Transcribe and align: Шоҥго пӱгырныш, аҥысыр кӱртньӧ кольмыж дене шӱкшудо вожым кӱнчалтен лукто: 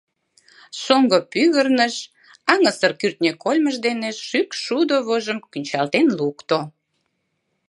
Шоҥго 0.81 1.19
пӱгырныш, 1.31 1.95
аҥысыр 2.53 2.91
кӱртньӧ 2.99 3.31
кольмыж 3.43 3.75
дене 3.87 4.09
шӱкшудо 4.27 4.95
вожым 5.07 5.39
кӱнчалтен 5.51 6.07
лукто: 6.19 6.59